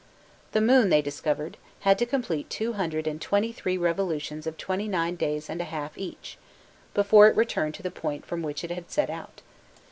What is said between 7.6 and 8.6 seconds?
to the point from